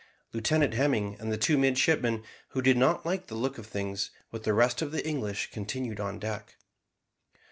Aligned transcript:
Lieutenant 0.33 0.73
Hemming 0.73 1.15
and 1.19 1.31
the 1.31 1.37
two 1.37 1.59
midshipmen, 1.59 2.23
who 2.47 2.63
did 2.63 2.75
not 2.75 3.05
like 3.05 3.27
the 3.27 3.35
look 3.35 3.59
of 3.59 3.67
things, 3.67 4.09
with 4.31 4.45
the 4.45 4.53
rest 4.55 4.81
of 4.81 4.91
the 4.91 5.07
English, 5.07 5.51
continued 5.51 5.99
on 5.99 6.17
deck. 6.17 6.55